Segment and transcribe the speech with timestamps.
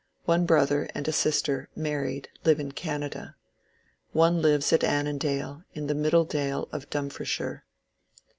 [0.25, 3.35] One brother and a sister (married) live in Canada.
[4.13, 7.61] One lives at Annan dale, the middle dale of Dumfrieshire.